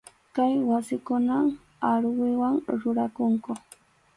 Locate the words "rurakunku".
2.81-3.51